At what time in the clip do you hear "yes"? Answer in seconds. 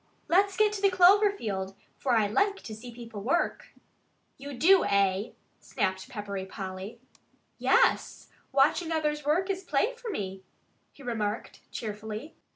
7.59-8.27